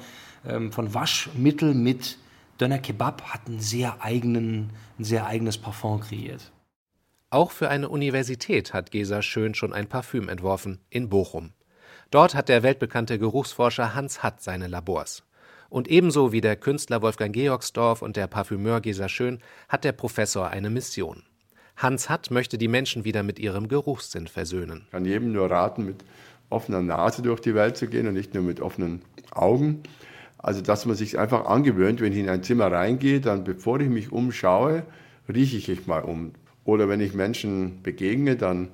ähm, 0.46 0.72
von 0.72 0.94
Waschmittel 0.94 1.74
mit 1.74 2.18
Döner-Kebab 2.60 3.22
hat 3.24 3.48
einen 3.48 3.60
sehr 3.60 4.02
eigenen, 4.02 4.72
ein 4.98 5.04
sehr 5.04 5.26
eigenes 5.28 5.58
Parfum 5.58 6.00
kreiert. 6.00 6.52
Auch 7.30 7.52
für 7.52 7.70
eine 7.70 7.90
Universität 7.90 8.74
hat 8.74 8.92
Gesa 8.92 9.22
Schön 9.22 9.56
schon 9.56 9.74
ein 9.74 9.88
Parfüm 9.88 10.30
entworfen, 10.30 10.80
in 10.90 11.10
Bochum. 11.10 11.52
Dort 12.12 12.36
hat 12.36 12.48
der 12.48 12.64
weltbekannte 12.64 13.20
Geruchsforscher 13.20 13.94
Hans 13.94 14.24
Hatt 14.24 14.42
seine 14.42 14.68
Labors. 14.68 15.24
Und 15.70 15.88
ebenso 15.88 16.32
wie 16.32 16.42
der 16.42 16.56
Künstler 16.56 17.02
Wolfgang 17.02 17.34
Georgsdorf 17.34 18.02
und 18.02 18.16
der 18.16 18.28
Parfümeur 18.28 18.82
Gesa 18.82 19.10
Schön 19.10 19.40
hat 19.68 19.84
der 19.84 19.92
Professor 19.92 20.50
eine 20.50 20.70
Mission. 20.70 21.24
Hans 21.78 22.10
Hatt 22.10 22.32
möchte 22.32 22.58
die 22.58 22.68
Menschen 22.68 23.04
wieder 23.04 23.24
mit 23.24 23.40
ihrem 23.40 23.68
Geruchssinn 23.68 24.28
versöhnen. 24.28 24.84
Ich 24.86 24.92
kann 24.92 25.06
jedem 25.06 25.34
nur 25.34 25.52
raten, 25.52 25.86
mit 25.86 26.06
offener 26.50 26.82
Nase 26.82 27.22
durch 27.22 27.42
die 27.42 27.56
Welt 27.56 27.78
zu 27.78 27.88
gehen 27.88 28.08
und 28.08 28.14
nicht 28.14 28.34
nur 28.34 28.44
mit 28.44 28.62
offenen 28.62 29.02
Augen. 29.32 29.84
Also, 30.38 30.62
dass 30.62 30.86
man 30.86 30.96
sich 30.96 31.18
einfach 31.18 31.46
angewöhnt, 31.46 32.02
wenn 32.02 32.14
ich 32.14 32.20
in 32.20 32.30
ein 32.30 32.44
Zimmer 32.44 32.72
reingehe, 32.72 33.20
dann 33.20 33.44
bevor 33.44 33.80
ich 33.80 33.90
mich 33.90 34.12
umschaue, 34.12 34.84
rieche 35.28 35.58
ich 35.58 35.68
mich 35.68 35.88
mal 35.88 36.04
um. 36.04 36.34
Oder 36.64 36.88
wenn 36.88 37.02
ich 37.02 37.14
Menschen 37.14 37.82
begegne, 37.82 38.36
dann 38.36 38.70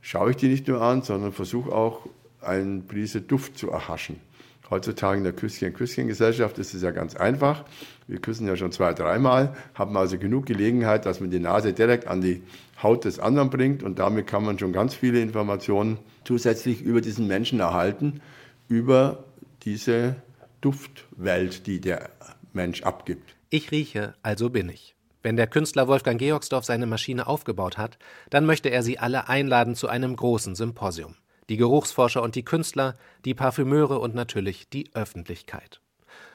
schaue 0.00 0.30
ich 0.30 0.36
die 0.36 0.48
nicht 0.48 0.66
nur 0.68 0.80
an, 0.80 1.02
sondern 1.02 1.32
versuche 1.32 1.70
auch 1.70 2.06
eine 2.40 2.80
Prise 2.80 3.20
Duft 3.20 3.58
zu 3.58 3.70
erhaschen. 3.70 4.20
Heutzutage 4.68 5.18
in 5.18 5.24
der 5.24 5.32
Küsschen-Küsschen-Gesellschaft 5.32 6.58
ist 6.58 6.74
es 6.74 6.82
ja 6.82 6.90
ganz 6.90 7.14
einfach. 7.14 7.64
Wir 8.08 8.20
küssen 8.20 8.48
ja 8.48 8.56
schon 8.56 8.72
zwei, 8.72 8.92
dreimal, 8.94 9.54
haben 9.74 9.96
also 9.96 10.18
genug 10.18 10.46
Gelegenheit, 10.46 11.06
dass 11.06 11.20
man 11.20 11.30
die 11.30 11.38
Nase 11.38 11.72
direkt 11.72 12.08
an 12.08 12.20
die 12.20 12.42
Haut 12.82 13.04
des 13.04 13.20
anderen 13.20 13.50
bringt 13.50 13.82
und 13.82 13.98
damit 13.98 14.26
kann 14.26 14.44
man 14.44 14.58
schon 14.58 14.72
ganz 14.72 14.94
viele 14.94 15.20
Informationen 15.20 15.98
zusätzlich 16.24 16.82
über 16.82 17.00
diesen 17.00 17.26
Menschen 17.26 17.60
erhalten, 17.60 18.20
über 18.68 19.24
diese 19.62 20.16
Duftwelt, 20.60 21.66
die 21.66 21.80
der 21.80 22.10
Mensch 22.52 22.82
abgibt. 22.82 23.36
Ich 23.50 23.70
rieche, 23.70 24.14
also 24.22 24.50
bin 24.50 24.68
ich. 24.68 24.96
Wenn 25.22 25.36
der 25.36 25.46
Künstler 25.46 25.88
Wolfgang 25.88 26.18
Georgsdorf 26.18 26.64
seine 26.64 26.86
Maschine 26.86 27.26
aufgebaut 27.26 27.78
hat, 27.78 27.98
dann 28.30 28.46
möchte 28.46 28.68
er 28.68 28.82
sie 28.82 28.98
alle 28.98 29.28
einladen 29.28 29.74
zu 29.74 29.88
einem 29.88 30.14
großen 30.14 30.54
Symposium. 30.54 31.16
Die 31.48 31.56
Geruchsforscher 31.56 32.22
und 32.22 32.34
die 32.34 32.44
Künstler, 32.44 32.96
die 33.24 33.34
Parfümeure 33.34 33.98
und 33.98 34.14
natürlich 34.14 34.68
die 34.68 34.90
Öffentlichkeit. 34.94 35.80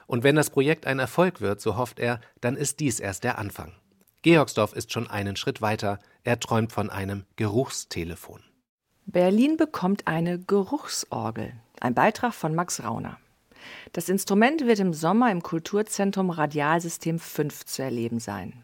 Und 0.07 0.23
wenn 0.23 0.35
das 0.35 0.49
Projekt 0.49 0.87
ein 0.87 0.99
Erfolg 0.99 1.41
wird, 1.41 1.61
so 1.61 1.77
hofft 1.77 1.99
er, 1.99 2.19
dann 2.41 2.55
ist 2.55 2.79
dies 2.79 2.99
erst 2.99 3.23
der 3.23 3.37
Anfang. 3.37 3.73
Georgsdorf 4.23 4.73
ist 4.73 4.93
schon 4.93 5.09
einen 5.09 5.35
Schritt 5.35 5.61
weiter. 5.61 5.99
Er 6.23 6.39
träumt 6.39 6.71
von 6.71 6.89
einem 6.89 7.25
Geruchstelefon. 7.37 8.41
Berlin 9.05 9.57
bekommt 9.57 10.07
eine 10.07 10.39
Geruchsorgel. 10.39 11.53
Ein 11.79 11.95
Beitrag 11.95 12.33
von 12.33 12.53
Max 12.53 12.83
Rauner. 12.83 13.17
Das 13.93 14.09
Instrument 14.09 14.65
wird 14.65 14.79
im 14.79 14.93
Sommer 14.93 15.31
im 15.31 15.41
Kulturzentrum 15.41 16.29
Radialsystem 16.29 17.19
5 17.19 17.65
zu 17.65 17.81
erleben 17.81 18.19
sein. 18.19 18.63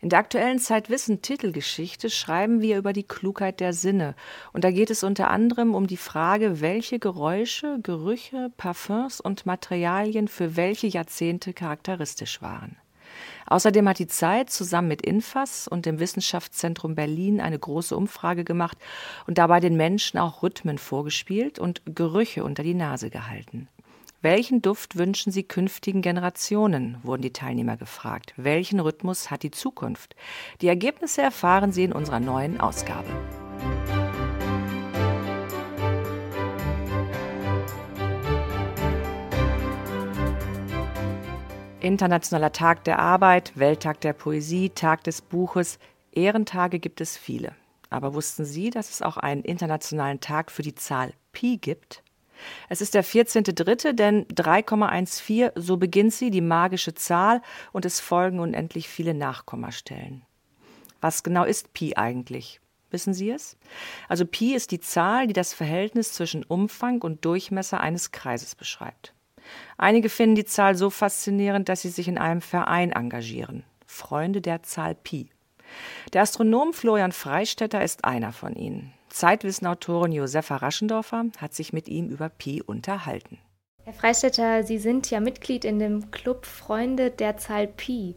In 0.00 0.08
der 0.08 0.18
aktuellen 0.18 0.58
Zeitwissen 0.58 1.22
Titelgeschichte 1.22 2.10
schreiben 2.10 2.60
wir 2.60 2.78
über 2.78 2.92
die 2.92 3.02
Klugheit 3.02 3.60
der 3.60 3.72
Sinne. 3.72 4.14
Und 4.52 4.64
da 4.64 4.70
geht 4.70 4.90
es 4.90 5.02
unter 5.02 5.30
anderem 5.30 5.74
um 5.74 5.86
die 5.86 5.96
Frage, 5.96 6.60
welche 6.60 6.98
Geräusche, 6.98 7.78
Gerüche, 7.82 8.50
Parfums 8.56 9.20
und 9.20 9.46
Materialien 9.46 10.28
für 10.28 10.56
welche 10.56 10.86
Jahrzehnte 10.86 11.52
charakteristisch 11.52 12.42
waren. 12.42 12.76
Außerdem 13.46 13.88
hat 13.88 13.98
die 13.98 14.06
Zeit 14.06 14.50
zusammen 14.50 14.88
mit 14.88 15.02
Infas 15.02 15.68
und 15.68 15.86
dem 15.86 16.00
Wissenschaftszentrum 16.00 16.94
Berlin 16.94 17.40
eine 17.40 17.58
große 17.58 17.96
Umfrage 17.96 18.44
gemacht 18.44 18.78
und 19.26 19.38
dabei 19.38 19.60
den 19.60 19.76
Menschen 19.76 20.18
auch 20.18 20.42
Rhythmen 20.42 20.78
vorgespielt 20.78 21.58
und 21.58 21.82
Gerüche 21.86 22.44
unter 22.44 22.62
die 22.62 22.74
Nase 22.74 23.10
gehalten. 23.10 23.68
Welchen 24.24 24.62
Duft 24.62 24.96
wünschen 24.96 25.32
Sie 25.32 25.42
künftigen 25.42 26.00
Generationen? 26.00 26.96
wurden 27.02 27.20
die 27.20 27.34
Teilnehmer 27.34 27.76
gefragt. 27.76 28.32
Welchen 28.38 28.80
Rhythmus 28.80 29.30
hat 29.30 29.42
die 29.42 29.50
Zukunft? 29.50 30.16
Die 30.62 30.68
Ergebnisse 30.68 31.20
erfahren 31.20 31.72
Sie 31.72 31.84
in 31.84 31.92
unserer 31.92 32.20
neuen 32.20 32.58
Ausgabe. 32.58 33.06
Internationaler 41.80 42.52
Tag 42.52 42.82
der 42.84 43.00
Arbeit, 43.00 43.52
Welttag 43.56 44.00
der 44.00 44.14
Poesie, 44.14 44.70
Tag 44.70 45.04
des 45.04 45.20
Buches, 45.20 45.78
Ehrentage 46.12 46.78
gibt 46.78 47.02
es 47.02 47.18
viele. 47.18 47.52
Aber 47.90 48.14
wussten 48.14 48.46
Sie, 48.46 48.70
dass 48.70 48.88
es 48.88 49.02
auch 49.02 49.18
einen 49.18 49.42
internationalen 49.42 50.20
Tag 50.20 50.50
für 50.50 50.62
die 50.62 50.74
Zahl 50.74 51.12
Pi 51.32 51.58
gibt? 51.58 52.02
Es 52.68 52.80
ist 52.80 52.94
der 52.94 53.04
14.3., 53.04 53.92
denn 53.92 54.26
3,14, 54.26 55.52
so 55.54 55.76
beginnt 55.76 56.12
sie, 56.12 56.30
die 56.30 56.40
magische 56.40 56.94
Zahl, 56.94 57.42
und 57.72 57.84
es 57.84 58.00
folgen 58.00 58.40
unendlich 58.40 58.88
viele 58.88 59.14
Nachkommastellen. 59.14 60.22
Was 61.00 61.22
genau 61.22 61.44
ist 61.44 61.72
Pi 61.74 61.96
eigentlich? 61.96 62.60
Wissen 62.90 63.12
Sie 63.12 63.30
es? 63.30 63.56
Also 64.08 64.24
Pi 64.24 64.54
ist 64.54 64.70
die 64.70 64.80
Zahl, 64.80 65.26
die 65.26 65.32
das 65.32 65.52
Verhältnis 65.52 66.12
zwischen 66.12 66.44
Umfang 66.44 67.02
und 67.02 67.24
Durchmesser 67.24 67.80
eines 67.80 68.12
Kreises 68.12 68.54
beschreibt. 68.54 69.12
Einige 69.76 70.08
finden 70.08 70.36
die 70.36 70.44
Zahl 70.44 70.76
so 70.76 70.90
faszinierend, 70.90 71.68
dass 71.68 71.82
sie 71.82 71.88
sich 71.88 72.08
in 72.08 72.18
einem 72.18 72.40
Verein 72.40 72.92
engagieren. 72.92 73.64
Freunde 73.84 74.40
der 74.40 74.62
Zahl 74.62 74.94
Pi. 74.94 75.30
Der 76.12 76.22
Astronom 76.22 76.72
Florian 76.72 77.12
Freistetter 77.12 77.82
ist 77.82 78.04
einer 78.04 78.32
von 78.32 78.54
ihnen. 78.54 78.92
Zeitwissenautorin 79.14 80.10
Josefa 80.10 80.56
Raschendorfer 80.56 81.26
hat 81.38 81.54
sich 81.54 81.72
mit 81.72 81.88
ihm 81.88 82.08
über 82.08 82.28
Pi 82.28 82.60
unterhalten. 82.60 83.38
Herr 83.84 83.92
Freistetter, 83.92 84.64
Sie 84.64 84.78
sind 84.78 85.08
ja 85.08 85.20
Mitglied 85.20 85.64
in 85.64 85.78
dem 85.78 86.10
Club 86.10 86.46
Freunde 86.46 87.12
der 87.12 87.36
Zahl 87.36 87.68
Pi. 87.68 88.16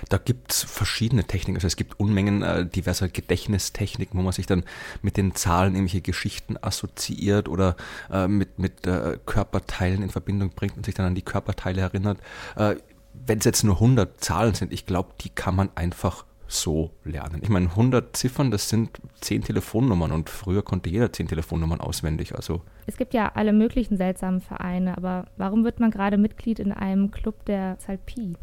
Da 0.08 0.18
gibt 0.18 0.52
es 0.52 0.62
verschiedene 0.62 1.24
Techniken. 1.24 1.56
Also 1.56 1.66
es 1.66 1.76
gibt 1.76 2.00
Unmengen 2.00 2.42
äh, 2.42 2.66
diverser 2.66 3.08
Gedächtnistechniken, 3.08 4.18
wo 4.18 4.22
man 4.22 4.32
sich 4.32 4.46
dann 4.46 4.64
mit 5.02 5.16
den 5.16 5.34
Zahlen 5.34 5.74
irgendwelche 5.74 6.00
Geschichten 6.00 6.56
assoziiert 6.60 7.48
oder 7.48 7.76
äh, 8.10 8.28
mit, 8.28 8.58
mit 8.58 8.86
äh, 8.86 9.18
Körperteilen 9.26 10.02
in 10.02 10.10
Verbindung 10.10 10.50
bringt 10.50 10.76
und 10.76 10.86
sich 10.86 10.94
dann 10.94 11.06
an 11.06 11.14
die 11.14 11.22
Körperteile 11.22 11.82
erinnert. 11.82 12.18
Äh, 12.56 12.76
Wenn 13.12 13.38
es 13.38 13.44
jetzt 13.44 13.64
nur 13.64 13.74
100 13.74 14.22
Zahlen 14.22 14.54
sind, 14.54 14.72
ich 14.72 14.86
glaube, 14.86 15.10
die 15.20 15.30
kann 15.30 15.54
man 15.54 15.70
einfach 15.74 16.24
so 16.48 16.92
lernen. 17.04 17.40
Ich 17.42 17.48
meine, 17.48 17.68
100 17.70 18.16
Ziffern, 18.16 18.50
das 18.50 18.68
sind 18.68 19.00
10 19.20 19.42
Telefonnummern 19.42 20.12
und 20.12 20.30
früher 20.30 20.62
konnte 20.62 20.88
jeder 20.90 21.12
10 21.12 21.28
Telefonnummern 21.28 21.80
auswendig. 21.80 22.34
Also 22.34 22.62
es 22.86 22.96
gibt 22.96 23.14
ja 23.14 23.32
alle 23.34 23.52
möglichen 23.52 23.96
seltsamen 23.96 24.40
Vereine, 24.40 24.96
aber 24.96 25.26
warum 25.36 25.64
wird 25.64 25.80
man 25.80 25.90
gerade 25.90 26.18
Mitglied 26.18 26.58
in 26.58 26.72
einem 26.72 27.10
Club 27.10 27.44
der 27.46 27.78
Zahl 27.78 27.98
Pi? 27.98 28.36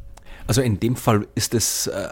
Also 0.48 0.62
in 0.62 0.80
dem 0.80 0.96
Fall 0.96 1.28
ist 1.36 1.54
es 1.54 1.88
äh, 1.88 2.10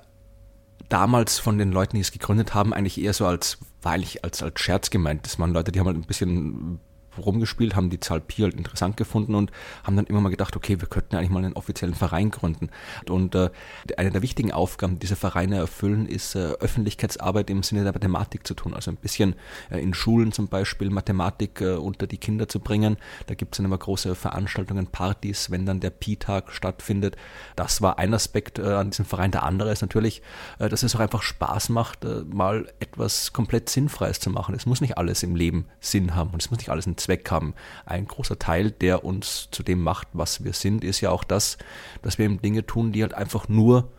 damals 0.89 1.39
von 1.39 1.57
den 1.57 1.71
Leuten, 1.71 1.95
die 1.95 2.01
es 2.01 2.11
gegründet 2.11 2.53
haben, 2.53 2.73
eigentlich 2.73 3.01
eher 3.01 3.13
so 3.13 3.25
als, 3.25 3.57
weil 3.81 4.01
ich 4.01 4.23
als, 4.23 4.43
als 4.43 4.59
Scherz 4.59 4.89
gemeint. 4.89 5.25
Das 5.25 5.39
waren 5.39 5.53
Leute, 5.53 5.71
die 5.71 5.79
haben 5.79 5.87
halt 5.87 5.97
ein 5.97 6.03
bisschen 6.03 6.79
rumgespielt, 7.17 7.75
haben 7.75 7.89
die 7.89 7.99
Zahl 7.99 8.21
Pi 8.21 8.41
halt 8.43 8.55
interessant 8.55 8.97
gefunden 8.97 9.35
und 9.35 9.51
haben 9.83 9.95
dann 9.95 10.05
immer 10.05 10.21
mal 10.21 10.29
gedacht, 10.29 10.55
okay, 10.55 10.79
wir 10.79 10.87
könnten 10.87 11.15
eigentlich 11.15 11.29
mal 11.29 11.43
einen 11.43 11.55
offiziellen 11.55 11.95
Verein 11.95 12.31
gründen. 12.31 12.69
Und 13.09 13.35
äh, 13.35 13.49
eine 13.97 14.11
der 14.11 14.21
wichtigen 14.21 14.51
Aufgaben, 14.51 14.93
die 14.93 14.99
diese 14.99 15.15
Vereine 15.15 15.57
erfüllen, 15.57 16.05
ist 16.05 16.35
äh, 16.35 16.53
Öffentlichkeitsarbeit 16.59 17.49
im 17.49 17.63
Sinne 17.63 17.83
der 17.83 17.93
Mathematik 17.93 18.47
zu 18.47 18.53
tun. 18.53 18.73
Also 18.73 18.91
ein 18.91 18.97
bisschen 18.97 19.35
äh, 19.69 19.79
in 19.81 19.93
Schulen 19.93 20.31
zum 20.31 20.47
Beispiel 20.47 20.89
Mathematik 20.89 21.61
äh, 21.61 21.75
unter 21.75 22.07
die 22.07 22.17
Kinder 22.17 22.47
zu 22.47 22.59
bringen. 22.59 22.97
Da 23.27 23.35
gibt 23.35 23.53
es 23.53 23.57
dann 23.57 23.65
immer 23.65 23.77
große 23.77 24.15
Veranstaltungen, 24.15 24.87
Partys, 24.87 25.51
wenn 25.51 25.65
dann 25.65 25.79
der 25.79 25.89
Pi-Tag 25.89 26.51
stattfindet. 26.51 27.17
Das 27.55 27.81
war 27.81 27.99
ein 27.99 28.13
Aspekt 28.13 28.59
äh, 28.59 28.63
an 28.63 28.91
diesem 28.91 29.05
Verein. 29.05 29.31
Der 29.31 29.43
andere 29.43 29.71
ist 29.71 29.81
natürlich, 29.81 30.21
äh, 30.59 30.69
dass 30.69 30.83
es 30.83 30.95
auch 30.95 30.99
einfach 30.99 31.21
Spaß 31.21 31.69
macht, 31.69 32.05
äh, 32.05 32.23
mal 32.25 32.71
etwas 32.79 33.33
komplett 33.33 33.69
Sinnfreies 33.69 34.19
zu 34.19 34.29
machen. 34.29 34.55
Es 34.55 34.65
muss 34.65 34.81
nicht 34.81 34.97
alles 34.97 35.23
im 35.23 35.35
Leben 35.35 35.65
Sinn 35.79 36.15
haben 36.15 36.31
und 36.31 36.41
es 36.41 36.49
muss 36.49 36.59
nicht 36.59 36.69
alles 36.69 36.85
ein 36.85 36.97
Zweck 37.01 37.29
haben. 37.31 37.53
Ein 37.85 38.07
großer 38.07 38.39
Teil, 38.39 38.71
der 38.71 39.03
uns 39.03 39.49
zu 39.51 39.63
dem 39.63 39.81
macht, 39.81 40.07
was 40.13 40.43
wir 40.43 40.53
sind, 40.53 40.83
ist 40.83 41.01
ja 41.01 41.11
auch 41.11 41.23
das, 41.23 41.57
dass 42.01 42.17
wir 42.17 42.25
eben 42.25 42.41
Dinge 42.41 42.65
tun, 42.65 42.91
die 42.91 43.01
halt 43.01 43.13
einfach 43.13 43.49
nur 43.49 43.89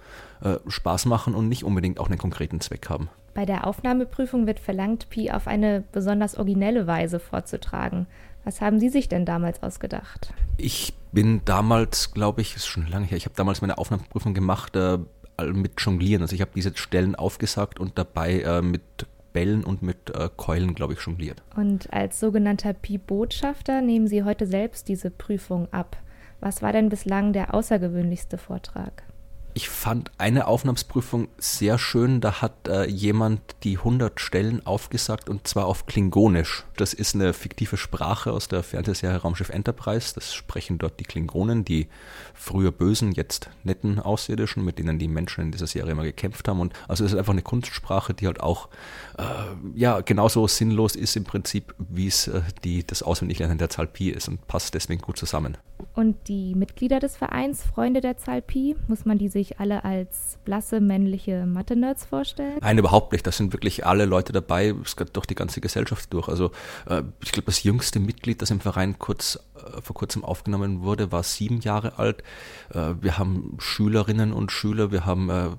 äh, 0.42 0.56
Spaß 0.66 1.06
machen 1.06 1.34
und 1.34 1.48
nicht 1.48 1.64
unbedingt 1.64 1.98
auch 2.00 2.08
einen 2.08 2.18
konkreten 2.18 2.60
Zweck 2.60 2.88
haben. 2.88 3.08
Bei 3.34 3.46
der 3.46 3.66
Aufnahmeprüfung 3.66 4.46
wird 4.46 4.60
verlangt, 4.60 5.08
Pi 5.08 5.30
auf 5.30 5.46
eine 5.46 5.84
besonders 5.92 6.36
originelle 6.36 6.86
Weise 6.86 7.18
vorzutragen. 7.18 8.06
Was 8.44 8.60
haben 8.60 8.78
Sie 8.78 8.88
sich 8.88 9.08
denn 9.08 9.24
damals 9.24 9.62
ausgedacht? 9.62 10.34
Ich 10.56 10.94
bin 11.12 11.42
damals, 11.44 12.12
glaube 12.12 12.40
ich, 12.40 12.56
ist 12.56 12.66
schon 12.66 12.86
lange 12.86 13.06
her, 13.06 13.16
ich 13.16 13.24
habe 13.24 13.36
damals 13.36 13.60
meine 13.60 13.78
Aufnahmeprüfung 13.78 14.34
gemacht 14.34 14.76
äh, 14.76 14.98
mit 15.52 15.80
Jonglieren. 15.80 16.22
Also 16.22 16.34
ich 16.34 16.40
habe 16.40 16.50
diese 16.54 16.76
Stellen 16.76 17.14
aufgesagt 17.14 17.80
und 17.80 17.96
dabei 17.96 18.40
äh, 18.40 18.62
mit 18.62 18.82
Bällen 19.32 19.64
und 19.64 19.82
mit 19.82 20.10
äh, 20.10 20.28
Keulen, 20.36 20.74
glaube 20.74 20.94
ich, 20.94 21.00
jongliert. 21.00 21.42
Und 21.56 21.92
als 21.92 22.20
sogenannter 22.20 22.72
Pi-Botschafter 22.72 23.80
nehmen 23.80 24.06
Sie 24.06 24.24
heute 24.24 24.46
selbst 24.46 24.88
diese 24.88 25.10
Prüfung 25.10 25.72
ab. 25.72 25.96
Was 26.40 26.62
war 26.62 26.72
denn 26.72 26.88
bislang 26.88 27.32
der 27.32 27.54
außergewöhnlichste 27.54 28.36
Vortrag? 28.36 29.04
Ich 29.54 29.68
fand 29.68 30.10
eine 30.16 30.46
Aufnahmsprüfung 30.46 31.28
sehr 31.36 31.78
schön. 31.78 32.22
Da 32.22 32.40
hat 32.40 32.68
äh, 32.68 32.86
jemand 32.86 33.40
die 33.64 33.76
100 33.76 34.18
Stellen 34.18 34.64
aufgesagt 34.64 35.28
und 35.28 35.46
zwar 35.46 35.66
auf 35.66 35.84
Klingonisch. 35.84 36.64
Das 36.76 36.94
ist 36.94 37.14
eine 37.14 37.34
fiktive 37.34 37.76
Sprache 37.76 38.32
aus 38.32 38.48
der 38.48 38.62
Fernsehserie 38.62 39.18
Raumschiff 39.18 39.50
Enterprise. 39.50 40.14
Das 40.14 40.32
sprechen 40.32 40.78
dort 40.78 40.98
die 41.00 41.04
Klingonen, 41.04 41.66
die 41.66 41.88
früher 42.32 42.72
bösen, 42.72 43.12
jetzt 43.12 43.50
netten 43.62 43.98
Außerirdischen, 43.98 44.64
mit 44.64 44.78
denen 44.78 44.98
die 44.98 45.08
Menschen 45.08 45.44
in 45.44 45.52
dieser 45.52 45.66
Serie 45.66 45.92
immer 45.92 46.04
gekämpft 46.04 46.48
haben. 46.48 46.60
Und 46.60 46.72
also 46.88 47.04
es 47.04 47.12
ist 47.12 47.18
einfach 47.18 47.34
eine 47.34 47.42
Kunstsprache, 47.42 48.14
die 48.14 48.26
halt 48.26 48.40
auch 48.40 48.70
äh, 49.18 49.22
ja 49.74 50.00
genauso 50.00 50.46
sinnlos 50.46 50.96
ist 50.96 51.14
im 51.14 51.24
Prinzip, 51.24 51.74
wie 51.78 52.06
es 52.06 52.26
äh, 52.26 52.40
das 52.86 53.02
Auswendiglernen 53.02 53.58
der 53.58 53.68
Zahl 53.68 53.88
ist 53.98 54.28
und 54.28 54.46
passt 54.46 54.72
deswegen 54.72 55.02
gut 55.02 55.18
zusammen. 55.18 55.58
Und 55.94 56.28
die 56.28 56.54
Mitglieder 56.54 57.00
des 57.00 57.16
Vereins 57.16 57.62
Freunde 57.62 58.00
der 58.00 58.16
Zahl 58.16 58.42
muss 58.88 59.04
man 59.04 59.18
die 59.18 59.28
sich 59.42 59.60
alle 59.60 59.84
als 59.84 60.38
blasse 60.44 60.80
männliche 60.80 61.46
Mathe-Nerds 61.46 62.04
vorstellen? 62.04 62.58
Nein, 62.60 62.78
überhaupt 62.78 63.12
nicht. 63.12 63.26
Das 63.26 63.36
sind 63.36 63.52
wirklich 63.52 63.84
alle 63.86 64.04
Leute 64.04 64.32
dabei, 64.32 64.74
es 64.84 64.96
geht 64.96 65.16
durch 65.16 65.26
die 65.26 65.34
ganze 65.34 65.60
Gesellschaft 65.60 66.12
durch. 66.12 66.28
Also 66.28 66.52
äh, 66.88 67.02
ich 67.22 67.32
glaube, 67.32 67.46
das 67.46 67.62
jüngste 67.62 68.00
Mitglied, 68.00 68.42
das 68.42 68.50
im 68.50 68.60
Verein 68.60 68.98
kurz 68.98 69.38
äh, 69.56 69.80
vor 69.82 69.94
kurzem 69.94 70.24
aufgenommen 70.24 70.82
wurde, 70.82 71.12
war 71.12 71.22
sieben 71.22 71.60
Jahre 71.60 71.98
alt. 71.98 72.22
Äh, 72.72 72.94
wir 73.00 73.18
haben 73.18 73.56
Schülerinnen 73.58 74.32
und 74.32 74.52
Schüler, 74.52 74.92
wir 74.92 75.06
haben 75.06 75.58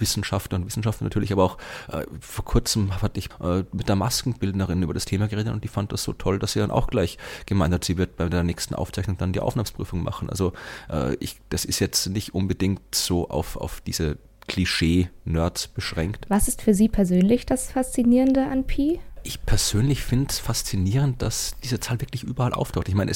Wissenschaftler 0.00 0.58
und 0.58 0.66
Wissenschaftler 0.66 1.04
natürlich, 1.04 1.32
aber 1.32 1.44
auch 1.44 1.58
äh, 1.92 2.04
vor 2.20 2.44
kurzem 2.44 3.00
hatte 3.00 3.18
ich 3.18 3.28
äh, 3.40 3.64
mit 3.72 3.88
der 3.88 3.96
Maskenbildnerin 3.96 4.82
über 4.82 4.94
das 4.94 5.04
Thema 5.04 5.28
geredet 5.28 5.52
und 5.52 5.64
die 5.64 5.68
fand 5.68 5.92
das 5.92 6.02
so 6.02 6.12
toll, 6.12 6.38
dass 6.38 6.52
sie 6.52 6.60
dann 6.60 6.70
auch 6.70 6.88
gleich 6.88 7.18
gemeint 7.46 7.74
hat, 7.74 7.84
sie 7.84 7.98
wird 7.98 8.16
bei 8.16 8.28
der 8.28 8.42
nächsten 8.42 8.74
Aufzeichnung 8.74 9.16
dann 9.18 9.32
die 9.32 9.40
Aufnahmsprüfung 9.40 10.02
machen. 10.02 10.30
Also 10.30 10.52
äh, 10.90 11.14
ich, 11.20 11.40
das 11.50 11.64
ist 11.64 11.78
jetzt 11.78 12.08
nicht 12.08 12.34
unbedingt 12.34 12.94
so 12.94 13.28
auf, 13.28 13.56
auf 13.56 13.80
diese 13.80 14.18
Klischee-Nerds 14.48 15.68
beschränkt. 15.68 16.26
Was 16.28 16.48
ist 16.48 16.62
für 16.62 16.74
Sie 16.74 16.88
persönlich 16.88 17.46
das 17.46 17.70
Faszinierende 17.70 18.46
an 18.46 18.66
Pi? 18.66 18.98
Ich 19.22 19.44
persönlich 19.44 20.02
finde 20.02 20.30
es 20.30 20.38
faszinierend, 20.38 21.20
dass 21.20 21.54
diese 21.62 21.78
Zahl 21.78 22.00
wirklich 22.00 22.22
überall 22.22 22.54
auftaucht. 22.54 22.88
Ich 22.88 22.94
meine, 22.94 23.12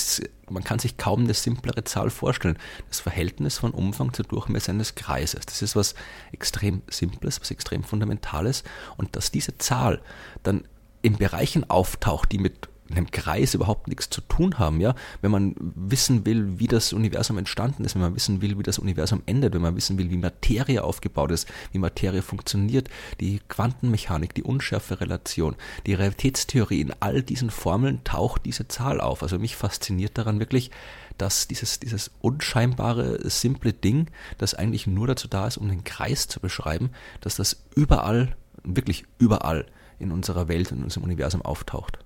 man 0.51 0.63
kann 0.63 0.79
sich 0.79 0.99
kaum 0.99 1.25
eine 1.25 1.33
simplere 1.33 1.85
Zahl 1.85 2.11
vorstellen. 2.11 2.59
Das 2.89 3.01
Verhältnis 3.01 3.59
von 3.59 3.71
Umfang 3.71 4.13
zu 4.13 4.23
Durchmesser 4.23 4.73
eines 4.73 4.95
Kreises, 4.95 5.47
das 5.47 5.63
ist 5.63 5.77
was 5.77 5.95
extrem 6.33 6.83
Simples, 6.91 7.41
was 7.41 7.51
extrem 7.51 7.85
Fundamentales. 7.85 8.65
Und 8.97 9.17
dass 9.17 9.31
diese 9.31 9.57
Zahl 9.57 10.03
dann 10.43 10.65
in 11.01 11.17
Bereichen 11.17 11.69
auftaucht, 11.71 12.33
die 12.33 12.39
mit 12.39 12.69
einem 12.91 13.11
Kreis 13.11 13.55
überhaupt 13.55 13.89
nichts 13.89 14.11
zu 14.11 14.21
tun 14.21 14.59
haben, 14.59 14.81
ja. 14.81 14.95
Wenn 15.23 15.31
man 15.31 15.55
wissen 15.59 16.27
will, 16.27 16.59
wie 16.59 16.67
das 16.67 16.93
Universum 16.93 17.39
entstanden 17.39 17.85
ist, 17.85 17.95
wenn 17.95 18.03
man 18.03 18.15
wissen 18.15 18.43
will, 18.43 18.59
wie 18.59 18.63
das 18.63 18.79
Universum 18.79 19.23
endet, 19.27 19.55
wenn 19.55 19.63
man 19.63 19.77
wissen 19.77 19.97
will, 19.97 20.11
wie 20.11 20.17
Materie 20.17 20.85
aufgebaut 20.85 21.31
ist, 21.31 21.49
wie 21.73 21.79
Materie 21.79 22.23
funktioniert, 22.23 22.89
die 23.21 23.41
Quantenmechanik, 23.49 24.35
die 24.35 24.43
Unschärferelation, 24.43 25.57
die 25.87 25.95
Realitätstheorie, 25.95 26.81
in 26.81 26.93
all 27.01 27.23
diesen 27.23 27.51
Formeln 27.51 28.05
taucht 28.05 28.45
diese 28.45 28.69
Zahl 28.69 29.01
auf. 29.01 29.23
Also 29.23 29.39
mich 29.39 29.57
fasziniert 29.57 30.19
daran 30.19 30.39
wirklich, 30.39 30.71
dass 31.17 31.49
dieses, 31.49 31.81
dieses 31.81 32.11
unscheinbare, 32.21 33.31
simple 33.31 33.73
Ding, 33.73 34.09
das 34.39 34.55
eigentlich 34.55 34.87
nur 34.87 35.07
dazu 35.07 35.29
da 35.29 35.47
ist, 35.47 35.57
um 35.57 35.69
den 35.69 35.85
Kreis 35.85 36.29
zu 36.29 36.41
beschreiben, 36.41 36.91
dass 37.21 37.37
das 37.37 37.65
überall, 37.75 38.37
wirklich 38.63 39.05
überall 39.19 39.67
in 39.99 40.13
unserer 40.13 40.49
Welt, 40.49 40.73
in 40.73 40.83
unserem 40.83 41.05
Universum 41.05 41.43
auftaucht. 41.43 41.99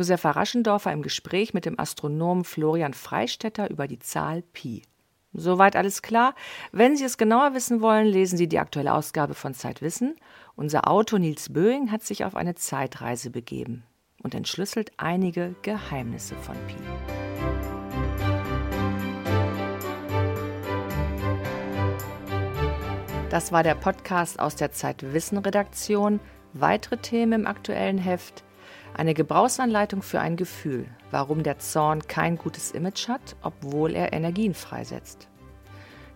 Josefa 0.00 0.30
Raschendorfer 0.30 0.94
im 0.94 1.02
Gespräch 1.02 1.52
mit 1.52 1.66
dem 1.66 1.78
Astronomen 1.78 2.44
Florian 2.44 2.94
Freistetter 2.94 3.68
über 3.68 3.86
die 3.86 3.98
Zahl 3.98 4.40
Pi. 4.40 4.80
Soweit 5.34 5.76
alles 5.76 6.00
klar. 6.00 6.34
Wenn 6.72 6.96
Sie 6.96 7.04
es 7.04 7.18
genauer 7.18 7.52
wissen 7.52 7.82
wollen, 7.82 8.06
lesen 8.06 8.38
Sie 8.38 8.48
die 8.48 8.58
aktuelle 8.58 8.94
Ausgabe 8.94 9.34
von 9.34 9.52
Zeitwissen. 9.52 10.16
Unser 10.56 10.88
Autor 10.88 11.18
Nils 11.18 11.52
Böing 11.52 11.92
hat 11.92 12.02
sich 12.02 12.24
auf 12.24 12.34
eine 12.34 12.54
Zeitreise 12.54 13.28
begeben 13.28 13.82
und 14.22 14.34
entschlüsselt 14.34 14.90
einige 14.96 15.54
Geheimnisse 15.60 16.34
von 16.36 16.56
Pi. 16.66 16.76
Das 23.28 23.52
war 23.52 23.62
der 23.62 23.74
Podcast 23.74 24.40
aus 24.40 24.56
der 24.56 24.72
Zeitwissen-Redaktion. 24.72 26.20
Weitere 26.54 26.96
Themen 26.96 27.42
im 27.42 27.46
aktuellen 27.46 27.98
Heft 27.98 28.44
eine 29.00 29.14
Gebrauchsanleitung 29.14 30.02
für 30.02 30.20
ein 30.20 30.36
Gefühl, 30.36 30.84
warum 31.10 31.42
der 31.42 31.58
Zorn 31.58 32.06
kein 32.06 32.36
gutes 32.36 32.70
Image 32.70 33.08
hat, 33.08 33.34
obwohl 33.40 33.96
er 33.96 34.12
Energien 34.12 34.52
freisetzt. 34.52 35.26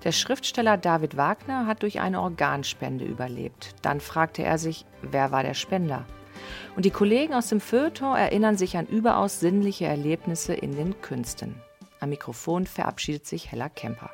Der 0.04 0.12
Schriftsteller 0.12 0.76
David 0.76 1.16
Wagner 1.16 1.66
hat 1.66 1.82
durch 1.82 2.00
eine 2.00 2.20
Organspende 2.20 3.06
überlebt. 3.06 3.74
Dann 3.80 4.00
fragte 4.00 4.42
er 4.42 4.58
sich, 4.58 4.84
wer 5.00 5.32
war 5.32 5.42
der 5.42 5.54
Spender? 5.54 6.04
Und 6.76 6.84
die 6.84 6.90
Kollegen 6.90 7.32
aus 7.32 7.48
dem 7.48 7.62
Feuilleton 7.62 8.18
erinnern 8.18 8.58
sich 8.58 8.76
an 8.76 8.84
überaus 8.86 9.40
sinnliche 9.40 9.86
Erlebnisse 9.86 10.52
in 10.52 10.76
den 10.76 11.00
Künsten. 11.00 11.54
Am 12.00 12.10
Mikrofon 12.10 12.66
verabschiedet 12.66 13.26
sich 13.26 13.50
Hella 13.50 13.70
Kemper. 13.70 14.10